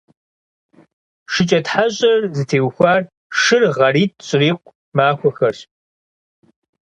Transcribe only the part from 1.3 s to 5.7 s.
ШыкӀэтхьэщӀыр зытехуэр шыр гъэритӀ щрикъу махуэхэрщ.